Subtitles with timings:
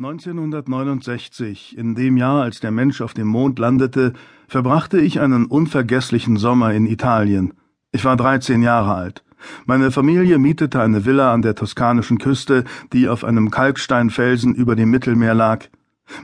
[0.00, 4.12] 1969, in dem Jahr, als der Mensch auf dem Mond landete,
[4.46, 7.54] verbrachte ich einen unvergesslichen Sommer in Italien.
[7.90, 9.24] Ich war 13 Jahre alt.
[9.66, 14.88] Meine Familie mietete eine Villa an der toskanischen Küste, die auf einem Kalksteinfelsen über dem
[14.88, 15.64] Mittelmeer lag.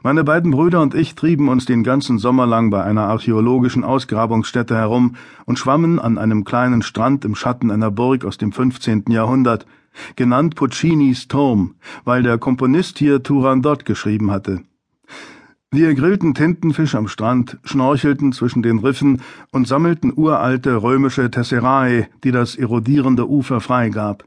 [0.04, 4.77] Meine beiden Brüder und ich trieben uns den ganzen Sommer lang bei einer archäologischen Ausgrabungsstätte
[4.77, 5.16] herum
[5.46, 9.06] und schwammen an einem kleinen Strand im Schatten einer Burg aus dem 15.
[9.09, 9.66] Jahrhundert,
[10.16, 11.74] genannt Puccinis Turm,
[12.04, 14.62] weil der Komponist hier Turandot geschrieben hatte.
[15.71, 22.30] Wir grillten Tintenfisch am Strand, schnorchelten zwischen den Riffen und sammelten uralte römische Tesserae, die
[22.30, 24.25] das erodierende Ufer freigab.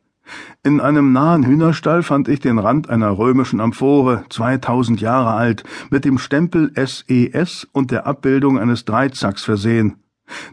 [0.64, 6.04] In einem nahen Hühnerstall fand ich den Rand einer römischen Amphore, 2000 Jahre alt, mit
[6.04, 7.32] dem Stempel SES e
[7.72, 9.96] und der Abbildung eines Dreizacks versehen.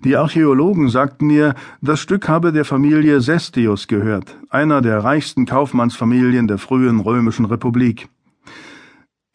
[0.05, 6.47] Die Archäologen sagten mir, das Stück habe der Familie Sestius gehört, einer der reichsten Kaufmannsfamilien
[6.47, 8.09] der frühen römischen Republik.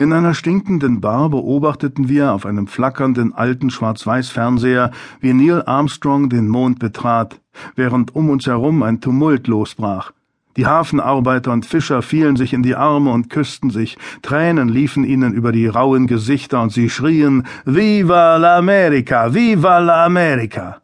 [0.01, 6.47] In einer stinkenden Bar beobachteten wir auf einem flackernden alten Schwarz-Weiß-Fernseher, wie Neil Armstrong den
[6.47, 7.41] Mond betrat,
[7.75, 10.13] während um uns herum ein Tumult losbrach.
[10.59, 15.31] Die Hafenarbeiter und Fischer fielen sich in die Arme und küssten sich, Tränen liefen ihnen
[15.31, 20.81] über die rauen Gesichter und sie schrien Viva l'America, viva l'America.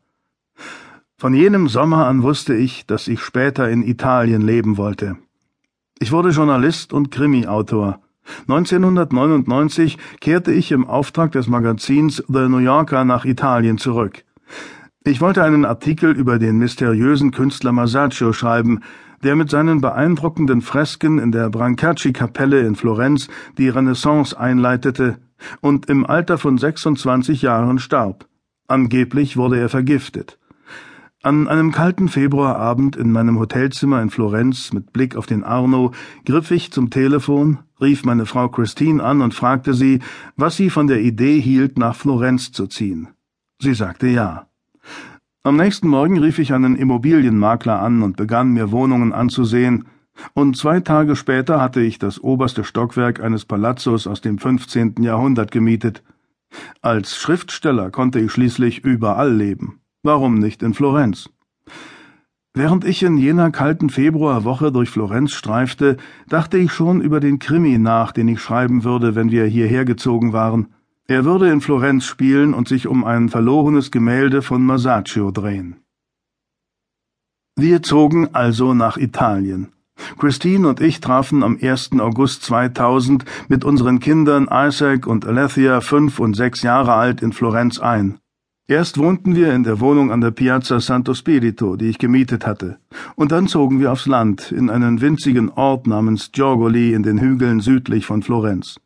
[1.17, 5.17] Von jenem Sommer an wusste ich, dass ich später in Italien leben wollte.
[5.99, 7.99] Ich wurde Journalist und Krimi-Autor.
[8.47, 14.23] 1999 kehrte ich im Auftrag des Magazins The New Yorker nach Italien zurück.
[15.03, 18.79] Ich wollte einen Artikel über den mysteriösen Künstler Masaccio schreiben,
[19.25, 25.17] der mit seinen beeindruckenden Fresken in der Brancacci-Kapelle in Florenz die Renaissance einleitete
[25.61, 28.27] und im Alter von 26 Jahren starb.
[28.67, 30.37] Angeblich wurde er vergiftet.
[31.23, 35.91] An einem kalten Februarabend in meinem Hotelzimmer in Florenz mit Blick auf den Arno
[36.23, 40.01] griff ich zum Telefon, rief meine Frau Christine an und fragte sie,
[40.35, 43.07] was sie von der Idee hielt, nach Florenz zu ziehen.
[43.59, 44.45] Sie sagte ja.
[45.45, 49.85] Am nächsten Morgen rief ich einen Immobilienmakler an und begann mir Wohnungen anzusehen,
[50.33, 54.95] und zwei Tage später hatte ich das oberste Stockwerk eines Palazzos aus dem 15.
[55.01, 56.01] Jahrhundert gemietet.
[56.81, 59.81] Als Schriftsteller konnte ich schließlich überall leben.
[60.01, 61.29] Warum nicht in Florenz?
[62.55, 65.97] Während ich in jener kalten Februarwoche durch Florenz streifte,
[66.27, 70.33] dachte ich schon über den Krimi nach, den ich schreiben würde, wenn wir hierher gezogen
[70.33, 70.73] waren.
[71.07, 75.75] Er würde in Florenz spielen und sich um ein verlorenes Gemälde von Masaccio drehen.
[77.55, 79.71] Wir zogen also nach Italien.
[80.17, 81.91] Christine und ich trafen am 1.
[81.99, 87.79] August 2000 mit unseren Kindern Isaac und Alethea, fünf und sechs Jahre alt, in Florenz
[87.79, 88.17] ein.
[88.67, 92.79] Erst wohnten wir in der Wohnung an der Piazza Santo Spirito, die ich gemietet hatte,
[93.15, 97.59] und dann zogen wir aufs Land, in einen winzigen Ort namens Giorgoli in den Hügeln
[97.59, 98.77] südlich von Florenz.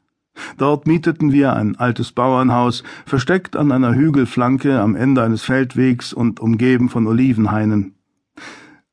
[0.57, 6.39] Dort mieteten wir ein altes Bauernhaus, versteckt an einer Hügelflanke am Ende eines Feldwegs und
[6.39, 7.95] umgeben von Olivenhainen.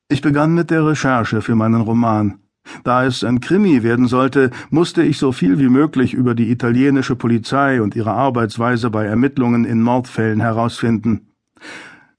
[0.08, 2.38] Ich begann mit der Recherche für meinen Roman.
[2.84, 7.16] Da es ein Krimi werden sollte, musste ich so viel wie möglich über die italienische
[7.16, 11.32] Polizei und ihre Arbeitsweise bei Ermittlungen in Mordfällen herausfinden.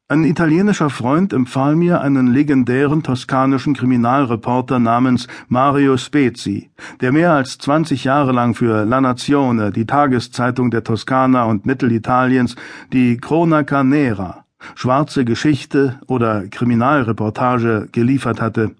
[0.09, 6.69] Ein italienischer Freund empfahl mir einen legendären toskanischen Kriminalreporter namens Mario Spezi,
[7.01, 12.55] der mehr als 20 Jahre lang für La Nazione, die Tageszeitung der Toskana und Mittelitaliens,
[12.93, 14.45] die Cronaca Nera,
[14.75, 18.71] schwarze Geschichte oder Kriminalreportage geliefert hatte.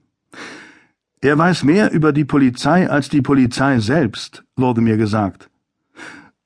[1.19, 5.49] Er weiß mehr über die Polizei als die Polizei selbst, wurde mir gesagt.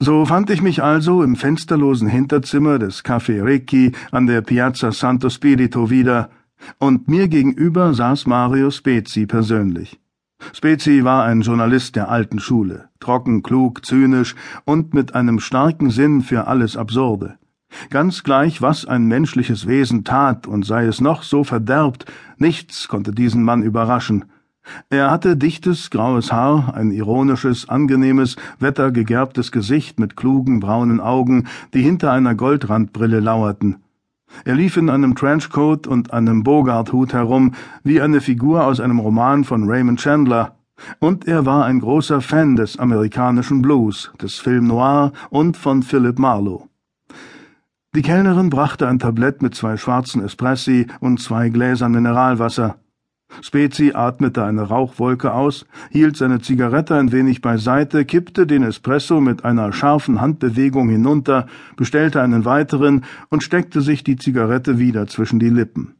[0.03, 5.29] So fand ich mich also im fensterlosen Hinterzimmer des Café Recchi an der Piazza Santo
[5.29, 6.31] Spirito wieder,
[6.79, 9.99] und mir gegenüber saß Mario Spezi persönlich.
[10.53, 14.33] Spezi war ein Journalist der alten Schule, trocken, klug, zynisch
[14.65, 17.37] und mit einem starken Sinn für alles Absurde.
[17.91, 23.11] Ganz gleich, was ein menschliches Wesen tat und sei es noch so verderbt, nichts konnte
[23.11, 24.25] diesen Mann überraschen,
[24.89, 31.81] er hatte dichtes, graues Haar, ein ironisches, angenehmes, wettergegerbtes Gesicht mit klugen, braunen Augen, die
[31.81, 33.77] hinter einer Goldrandbrille lauerten.
[34.45, 37.53] Er lief in einem Trenchcoat und einem Bogart-Hut herum,
[37.83, 40.55] wie eine Figur aus einem Roman von Raymond Chandler,
[40.99, 46.17] und er war ein großer Fan des amerikanischen Blues, des Film Noir und von Philip
[46.17, 46.67] Marlowe.
[47.93, 52.77] Die Kellnerin brachte ein Tablett mit zwei schwarzen Espressi und zwei Gläsern Mineralwasser.
[53.41, 59.45] Spezi atmete eine Rauchwolke aus, hielt seine Zigarette ein wenig beiseite, kippte den Espresso mit
[59.45, 61.47] einer scharfen Handbewegung hinunter,
[61.77, 65.95] bestellte einen weiteren und steckte sich die Zigarette wieder zwischen die Lippen.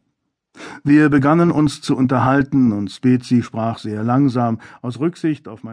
[0.84, 5.70] Wir begannen uns zu unterhalten, und Spezi sprach sehr langsam, aus Rücksicht auf mein